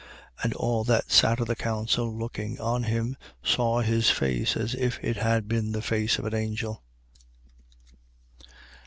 6:15. 0.39 0.43
And 0.45 0.53
all 0.55 0.83
that 0.85 1.11
sat 1.11 1.37
in 1.37 1.45
the 1.45 1.55
council, 1.55 2.11
looking 2.11 2.59
on 2.59 2.85
him, 2.85 3.17
saw 3.43 3.81
his 3.81 4.09
face 4.09 4.57
as 4.57 4.73
if 4.73 4.97
it 5.03 5.17
had 5.17 5.47
been 5.47 5.73
the 5.73 5.81
face 5.83 6.17
of 6.17 6.25
an 6.25 6.33
angel. 6.33 6.81